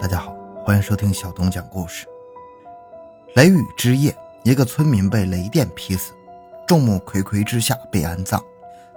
[0.00, 0.34] 大家好，
[0.64, 2.06] 欢迎收听小东讲故事。
[3.34, 6.14] 雷雨之夜，一个村民被雷电劈死，
[6.66, 8.42] 众目睽睽之下被安葬，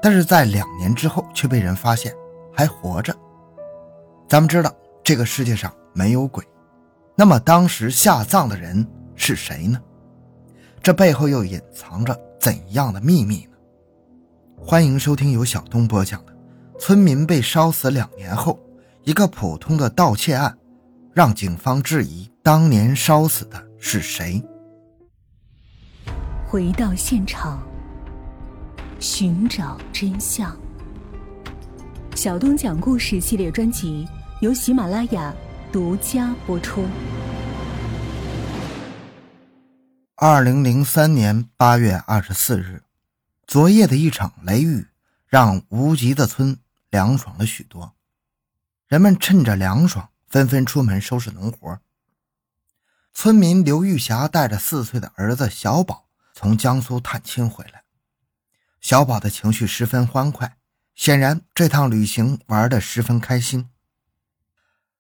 [0.02, 2.16] 但是在两年之后却被人发现
[2.54, 3.14] 还活着。
[4.30, 6.42] 咱们知道这个世界上没有鬼，
[7.16, 9.78] 那么当时下葬的人是谁呢？
[10.82, 13.58] 这背后又隐藏着怎样的秘密呢？
[14.58, 16.32] 欢迎收听由小东播讲的
[16.80, 18.58] 《村民被烧死两年后，
[19.04, 20.50] 一个普通的盗窃案》。
[21.14, 24.44] 让警方质疑当年烧死的是谁。
[26.48, 27.64] 回到现场，
[29.00, 30.58] 寻找真相。
[32.16, 34.08] 小东讲故事系列专辑
[34.42, 35.32] 由喜马拉雅
[35.72, 36.84] 独家播出。
[40.16, 42.82] 二零零三年八月二十四日，
[43.46, 44.88] 昨夜的一场雷雨
[45.28, 46.58] 让无极的村
[46.90, 47.94] 凉爽了许多，
[48.88, 50.10] 人们趁着凉爽。
[50.34, 51.80] 纷纷出门收拾农活。
[53.14, 57.84] 村民刘玉霞带着四岁的儿子小宝从江苏探亲回来，
[58.82, 60.58] 小宝的情绪十分欢快，
[60.96, 63.70] 显然这趟旅行玩得十分开心。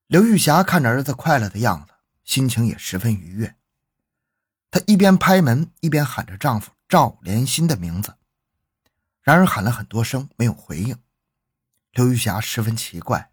[0.06, 3.56] 刘玉霞看着儿子快乐的样子，心情也十分愉悦。
[4.70, 8.14] 她一边拍门，一边喊着丈夫赵连新的名字，
[9.24, 10.96] 然而喊了很多声没有回应。
[11.94, 13.33] 刘玉霞十分奇怪。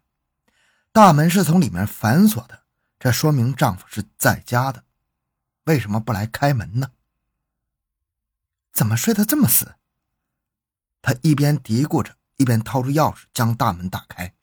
[0.93, 2.63] 大门是从里面反锁的，
[2.99, 4.83] 这说明丈夫是在家的，
[5.63, 6.91] 为什么不来开门呢？
[8.73, 9.75] 怎么睡得这么死？
[11.01, 14.33] 她一边嘀咕着，一边掏出钥匙将大门打开。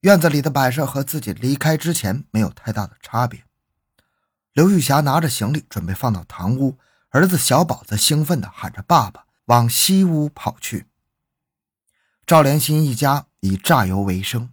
[0.00, 3.44] 院子里的摆设和自己离开之前没有太大的差别。
[4.52, 10.88] 刘玉霞拿着行李准备放到堂屋，儿子小宝则兴奋地喊着“爸爸”往西屋跑去。
[12.26, 14.50] 赵连新一家以榨油为生。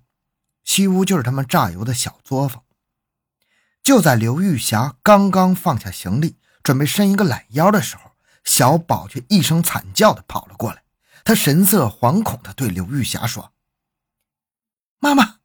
[0.64, 2.64] 西屋就是他们榨油的小作坊。
[3.84, 8.12] 就在刘玉霞刚刚放下行李，准备伸一个懒腰的时候，
[8.44, 10.84] 小宝却一声惨叫的跑了过来。
[11.24, 13.53] 他神色惶恐的对刘玉霞说
[15.02, 15.40] ：“妈妈，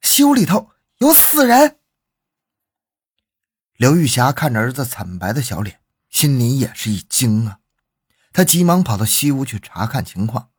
[0.00, 1.78] 西屋里头有死人。”
[3.76, 7.58] 刘玉霞看着儿子惨白的小脸，心里也是一惊啊。
[8.32, 10.50] 他急忙跑到西屋去查看情况，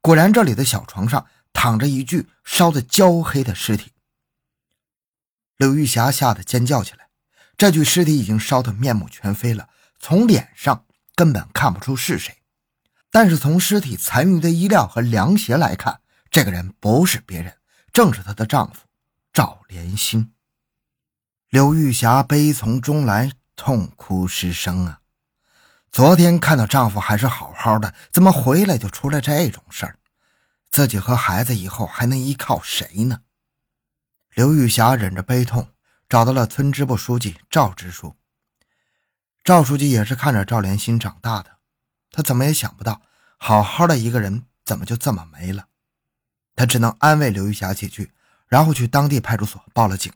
[0.00, 1.26] 果然这里的小床上。
[1.56, 3.92] 躺着一具烧得焦黑的尸体，
[5.56, 7.08] 刘玉霞吓得尖叫起来。
[7.56, 10.84] 这具尸体已经烧得面目全非了，从脸上
[11.14, 12.36] 根本看不出是谁。
[13.10, 16.00] 但是从尸体残余的衣料和凉鞋来看，
[16.30, 17.56] 这个人不是别人，
[17.90, 18.82] 正是她的丈夫
[19.32, 20.34] 赵连新。
[21.48, 25.00] 刘玉霞悲从中来，痛哭失声啊！
[25.90, 29.98] 昨天看到丈夫还是好好的，怎么回来就出了这种事儿？
[30.76, 33.22] 自己和孩子以后还能依靠谁呢？
[34.34, 35.70] 刘玉霞忍着悲痛，
[36.06, 38.14] 找到了村支部书记赵支书。
[39.42, 41.56] 赵书记也是看着赵连新长大的，
[42.10, 43.00] 他怎么也想不到，
[43.38, 45.68] 好好的一个人怎么就这么没了。
[46.54, 48.12] 他只能安慰刘玉霞几句，
[48.46, 50.12] 然后去当地派出所报了警。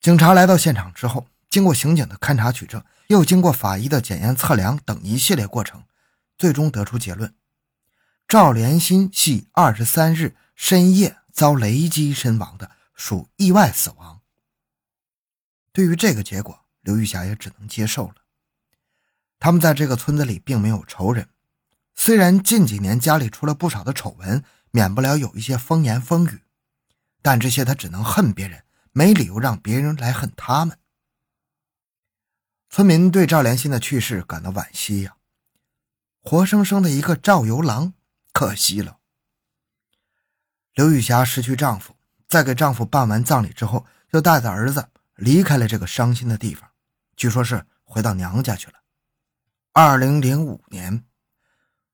[0.00, 5.84] 警察来到现场之后，经过刑警的勘查取证，又经过法医的检验测量等一系列过程，
[6.38, 7.34] 最终得出结论。
[8.32, 14.22] 赵连新系二十三日深夜遭雷击身亡的，属意外死亡。
[15.70, 18.14] 对于这个结果，刘玉霞也只能接受了。
[19.38, 21.28] 他们在这个村子里并没有仇人，
[21.94, 26.40] 虽然近几年家里出了不少的丑闻，免不了有一些风言风语，
[27.20, 30.78] 但这些他只能恨别人，没理由让别人来恨他们。
[32.70, 35.16] 村民对赵连新的去世感到惋惜呀，
[36.22, 37.92] 活生生的一个赵游郎。
[38.32, 38.98] 可惜了。
[40.74, 41.94] 刘玉霞失去丈夫，
[42.26, 46.70] 在给丈夫办完葬礼之后，就带着儿子离开了这个伤心的地方，
[47.16, 48.74] 据说是回到娘家去了。
[49.72, 51.04] 二零零五年，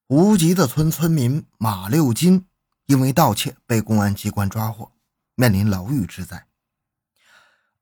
[0.06, 2.46] 无极的村村民马六金
[2.87, 4.93] 因为盗窃被公安机关抓获，
[5.34, 6.46] 面临牢狱之灾。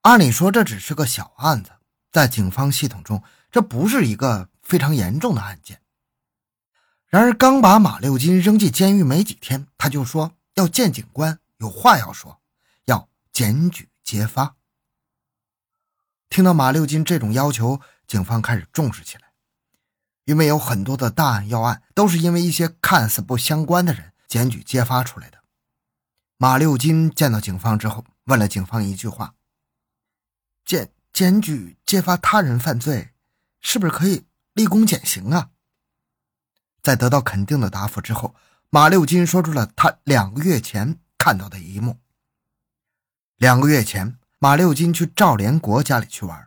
[0.02, 1.70] 按理说这只是个小案子，
[2.11, 5.82] 在警方系统中，这不是一个非常严重的案件。
[7.08, 12.41] 然而，刚把马六金扔进监狱没几天，他就说要见警官，有话要说，
[12.87, 14.56] 要检举揭发。
[16.29, 19.31] 听到马六金这种要求，警方开始重视起来，
[20.25, 25.38] 因为有很多的大案要案都是因为一些看似不相关的人检举揭发出来的。
[26.38, 29.35] 马六金见到警方之后，问了警方一句话
[30.67, 33.12] ：“检检举揭发他人犯罪，
[33.61, 35.50] 是不是可以立功减刑啊？”
[36.87, 38.37] 在得到肯定的答复之后，
[38.71, 41.99] 马六金说出了他两个月前看到的一幕。
[43.38, 46.47] 两个月前，马六金去赵连国家里去玩，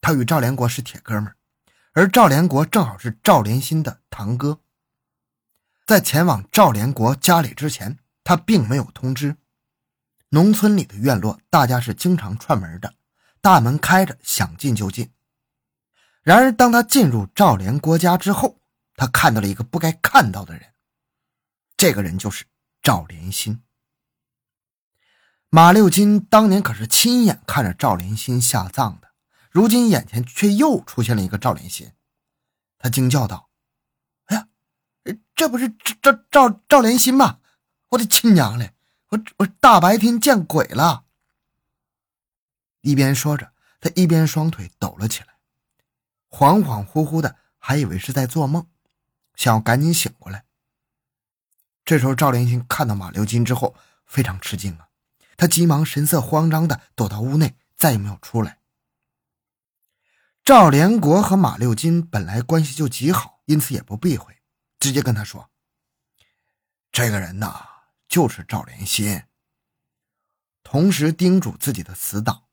[0.00, 1.36] 他与赵连国是铁哥们儿，
[1.92, 4.58] 而赵连国正好是赵连新的堂哥。
[5.86, 9.36] 在前往赵连国家里之前，他并没有通知。
[10.30, 12.94] 农村里的院落，大家是经常串门的，
[13.40, 15.12] 大门开着，想进就进。
[16.22, 18.56] 然而，当他进入赵连国家之后，
[19.00, 20.74] 他看到了一个不该看到的人。
[21.74, 22.44] 这个人就是
[22.82, 23.62] 赵连新。
[25.48, 29.12] 马六金当年可是亲眼看着赵连新下葬的，
[29.50, 31.92] 如今眼前却又出现了一个赵连新，
[32.76, 33.48] 他惊叫道
[34.26, 34.48] ：“哎呀，
[35.34, 35.70] 这不是
[36.02, 37.38] 赵赵赵连新吗？
[37.88, 38.74] 我的亲娘嘞！
[39.08, 41.06] 我我大白天见鬼了！”
[42.82, 45.38] 一边说着，他一边双腿抖了起来，
[46.28, 48.68] 恍恍惚惚的，还以为是在做梦，
[49.40, 50.44] 想要赶紧醒过来。
[51.82, 54.88] 这时候，赵连新看到马六金之后，非常吃惊啊。
[55.38, 58.58] 他急忙神色慌张的躲到屋内，再也没有出来。
[60.44, 64.42] 赵连国和马六金本来关系就极好，因此也不避讳，
[64.78, 65.50] 直接跟他说
[66.92, 67.66] ：“这个人呐，
[68.06, 69.22] 就是赵连新。”
[70.62, 72.44] 同时叮嘱自己的死党：“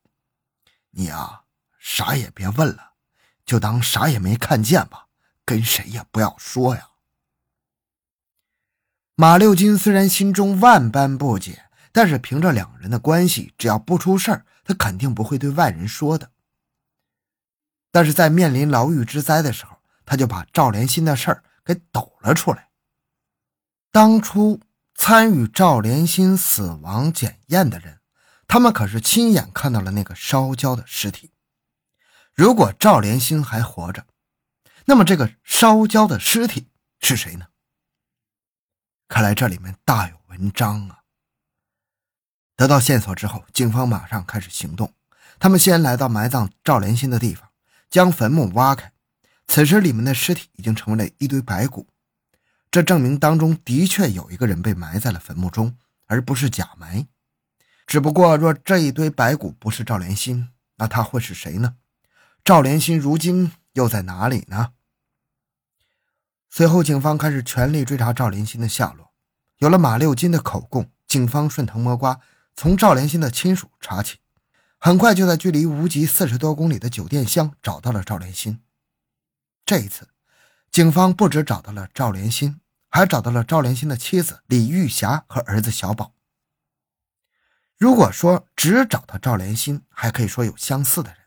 [0.91, 1.43] 你啊，
[1.77, 2.93] 啥也别问了，
[3.45, 5.06] 就当啥也没看见吧，
[5.47, 6.89] 跟谁也不要说呀。”
[9.15, 11.63] 马六金虽然心中万般不解。
[11.89, 16.29] 但是凭着两人的关系，只要不出事儿，他肯定不会对外人说的。
[17.91, 22.69] 但是在面临牢狱之灾的时候，他就把赵连新的事儿给抖了出来。
[23.91, 24.59] 当初
[24.93, 27.99] 参与赵连新死亡检验的人，
[28.47, 31.31] 他们可是亲眼看到了那个烧焦的尸体。
[32.35, 34.05] 如果赵连新还活着，
[34.89, 36.69] 那么这个烧焦的尸体
[37.01, 37.47] 是谁呢？
[39.09, 41.03] 看来这里面大有文章啊！
[42.55, 44.93] 得到线索之后，警方马上开始行动。
[45.39, 47.49] 他们先来到埋葬赵连新的地方，
[47.89, 48.93] 将坟墓挖开。
[49.45, 51.89] 此时，里面的尸体已经成为了一堆白骨，
[52.71, 57.05] 这证明当中的确有一个人被埋在了坟墓中，而不是假埋。
[57.85, 61.75] 只不过，若这一堆白骨不是赵连新，那他会是谁呢？
[62.45, 64.71] 赵连新如今又在哪里呢？
[66.57, 69.13] 随后，警方开始全力追查赵连新的下落。
[69.57, 72.19] 有了马六金的口供，警方顺藤摸瓜。
[72.55, 74.17] 从赵连新的亲属查起，
[74.79, 78.59] 很快就在距离无极四十多公里的酒店乡找到了赵连新。
[79.67, 80.07] 这一次，
[80.71, 82.59] 警方不止找到了赵连新，
[82.89, 86.15] 还找到了赵连新的妻子李玉霞和儿子小宝。
[87.77, 91.19] 如果说只找到赵连新，还可以说有相似的人；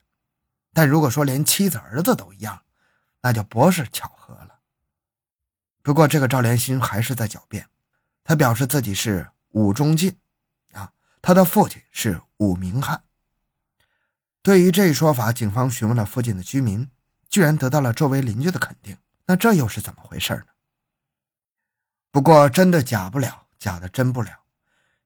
[0.74, 2.62] 但如果说连妻子儿子都一样，
[3.22, 4.49] 那就不是巧合了。
[5.82, 7.66] 不过，这个赵连新还是在狡辩，
[8.22, 10.16] 他表示自己是武中进。
[10.72, 10.92] 啊
[11.22, 13.02] 他的父亲是武明汉。
[14.42, 16.88] 对于这一说法，警方询问了附近的居民，
[17.28, 18.96] 居然得到了周围邻居的肯定。
[19.26, 20.44] 那这又是怎么回事呢？
[22.10, 24.32] 不过真的假不了，假的真不了。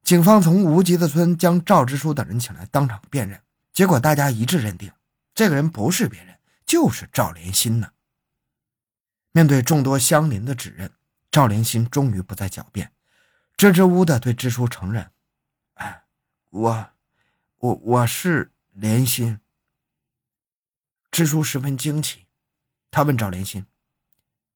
[0.03, 3.41] 警方从无极的村将赵支书等人请来当场辨认，
[3.73, 4.93] 结果大家一致认定，
[5.35, 7.91] 这个人不是别人，就是赵连新呢。
[9.37, 10.93] 面对众多乡邻的指认，
[11.29, 12.93] 赵连新终于不再狡辩，
[13.57, 15.11] 支支吾吾的对支书承认。
[15.75, 16.05] 哎
[16.51, 16.91] 我，
[17.59, 19.41] 我我是连心。
[21.11, 22.27] 支书十分惊奇，
[22.93, 23.67] 他问赵连心：“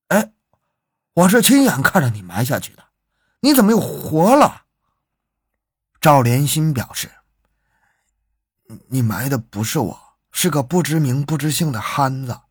[0.06, 0.32] 哎，
[1.12, 2.84] 我是亲眼看着你埋下去的，
[3.40, 4.66] 你怎么又活了？”
[6.00, 7.10] 赵连心表示
[8.86, 12.42] ：“你埋的不是我，是个不知名不知姓的憨子。”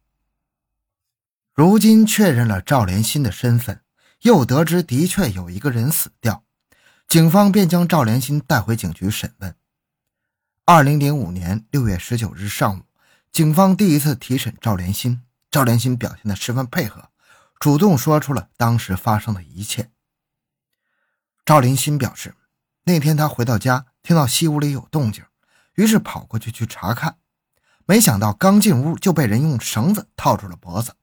[1.57, 3.81] 如今确认了赵连心的身份，
[4.21, 6.43] 又得知的确有一个人死掉。
[7.07, 9.55] 警方便将赵连新带回警局审问。
[10.65, 12.83] 二零零五年六月十九日上午，
[13.31, 15.23] 警方第一次提审赵连新。
[15.49, 17.09] 赵连新表现得十分配合，
[17.59, 19.89] 主动说出了当时发生的一切。
[21.43, 22.35] 赵连新表示，
[22.83, 25.23] 那天他回到家，听到西屋里有动静，
[25.73, 27.17] 于是跑过去去查看，
[27.87, 30.93] 没想到刚进屋就被人用绳子套住了脖子。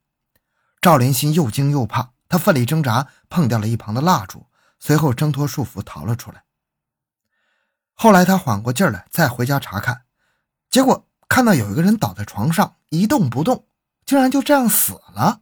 [0.84, 4.50] 赵连新又惊又怕，他奋力挣扎，碰掉了一旁的蜡烛。
[4.78, 6.44] 随后挣脱束缚逃了出来。
[7.94, 10.04] 后来他缓过劲儿来，再回家查看，
[10.68, 13.66] 结果看到有一个人倒在床上一动不动，
[14.04, 15.40] 竟然就这样死了。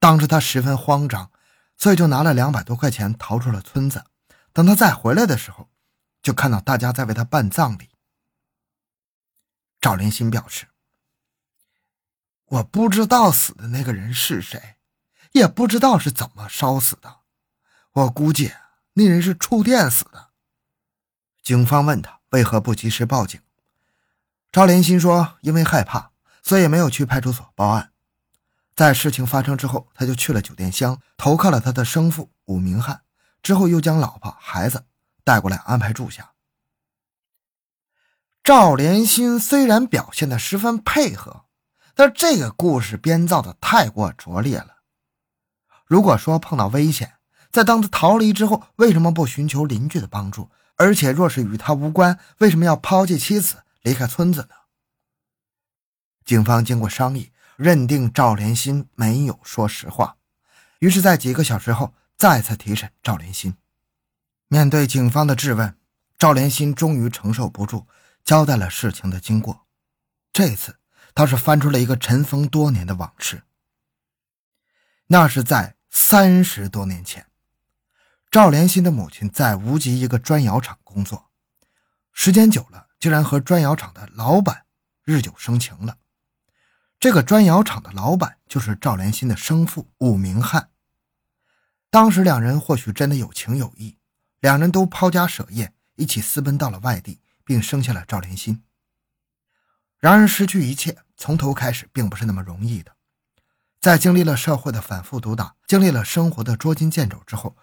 [0.00, 1.30] 当时他十分慌张，
[1.76, 4.02] 所以就拿了两百多块钱逃出了村子。
[4.52, 5.70] 等他再回来的时候，
[6.20, 7.90] 就看到大家在为他办葬礼。
[9.80, 10.66] 赵连新表示
[12.50, 14.76] ：“我不知道死的那个人是谁，
[15.32, 17.18] 也不知道是怎么烧死的。”
[17.92, 18.52] 我估计
[18.92, 20.28] 那人是触电死的。
[21.42, 23.40] 警方问他为何不及时报警？
[24.52, 26.10] 赵连新说：“因为害怕，
[26.42, 27.92] 所以没有去派出所报案。
[28.74, 33.02] 在事情发生之后，他就去了酒店乡，投靠了他的生父武明汉，
[33.42, 34.84] 之后又将老婆孩子
[35.22, 36.32] 带过来安排住下。”
[38.42, 41.44] 赵连新虽然表现的十分配合，
[42.00, 44.78] 但这个故事编造的太过拙劣了。
[45.84, 47.16] 如果说碰到危险，
[47.50, 50.50] 在当他逃离之后，为什么不寻求邻居的帮助？
[50.76, 53.64] 而且若是与他无关，为什么要抛弃妻子？
[53.82, 54.54] 离开村子呢？
[56.24, 60.16] 警方经过商议，认定赵连新没有说实话，
[60.78, 63.54] 于是，在几个小时后再次提审赵连新。
[64.48, 65.76] 面对警方的质问，
[66.16, 67.86] 赵连新终于承受不住，
[68.24, 69.66] 交代了事情的经过。
[70.32, 70.78] 这次，
[71.14, 73.42] 他是翻出了一个尘封多年的往事。
[75.06, 77.26] 那是在三十多年前，
[78.30, 81.30] 赵连新的母亲在无极一个砖窑厂工作，
[82.12, 82.88] 时间久了。
[83.00, 84.66] 竟然和砖窑厂的老板
[85.04, 85.96] 日久生情了。
[86.98, 90.68] 这个砖窑厂的老板就是赵连新的生父武明汉。
[91.88, 93.96] 当时两人或许真的有情有义，
[94.38, 98.62] 两人都抛家舍业，一起私奔到了外地，并生下了赵连新。
[100.00, 102.92] 然而，失去一切，从头开始，并不是那么容易的。
[103.78, 107.54] 在经历了社会的反复毒打，经历了生活的捉襟见肘之后，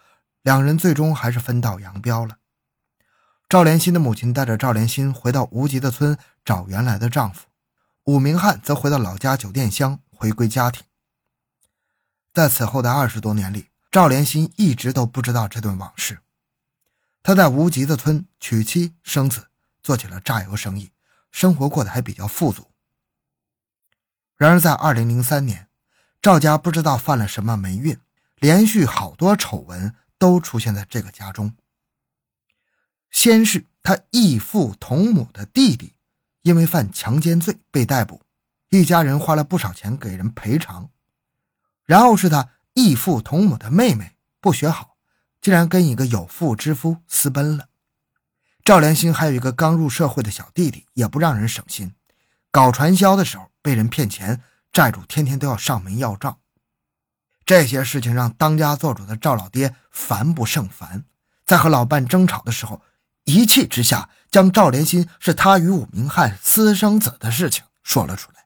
[0.43, 2.37] 两人最终还是分道扬镳了。
[3.49, 7.47] 赵连新的母亲带着赵连新回到无极的村找原来的丈夫，
[8.03, 10.83] 武明汉则回到老家酒店乡回归家庭。
[12.33, 16.19] 在此后的二十多年里，赵连新一直都不知道这段往事。
[17.23, 19.47] 他在无极的村娶妻生子，
[19.81, 20.91] 做起了榨油生意，
[21.31, 22.71] 生活过得还比较富足。
[24.35, 25.67] 然而，在二零零三年，
[26.21, 27.97] 赵家不知道犯了什么霉运，
[28.35, 31.55] 连续好多丑闻都出现在这个家中。
[33.09, 35.95] 先是他异父同母的弟弟，
[36.41, 38.21] 因为犯强奸罪被逮捕，
[38.69, 40.89] 一家人花了不少钱给人赔偿。
[41.85, 44.97] 然后是他异父同母的妹妹不学好，
[45.41, 47.69] 竟然跟一个有妇之夫私奔了。
[48.67, 51.93] 赵连新还有一个刚入社会的小弟弟，也不让人省心，
[52.51, 54.41] 搞传销的时候被人骗钱，
[54.73, 56.39] 债主天天都要上门要账。
[57.45, 61.05] 这些事情让当家做主的赵老爹烦不胜烦，
[61.45, 62.81] 在和老伴争吵的时候。
[63.23, 68.36] 一气之下，将赵连新是他与武明汉私生子的事情说了出来。